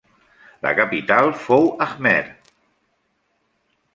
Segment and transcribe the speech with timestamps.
[0.67, 2.15] La capital fou Ajmer.